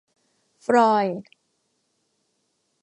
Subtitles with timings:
[0.65, 1.27] ฟลอยด์